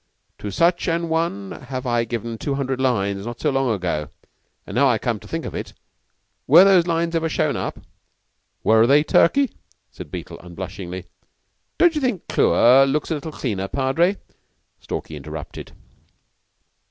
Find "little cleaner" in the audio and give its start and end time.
13.13-13.67